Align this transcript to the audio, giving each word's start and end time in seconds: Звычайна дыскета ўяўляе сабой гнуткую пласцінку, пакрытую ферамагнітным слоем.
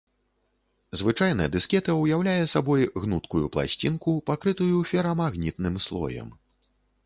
Звычайна 1.01 1.45
дыскета 1.55 1.91
ўяўляе 1.97 2.45
сабой 2.55 2.81
гнуткую 3.05 3.43
пласцінку, 3.57 4.17
пакрытую 4.33 4.83
ферамагнітным 4.93 5.81
слоем. 5.89 6.37